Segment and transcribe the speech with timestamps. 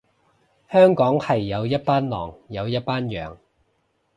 [0.71, 3.37] 香港係有一班狼，有一班羊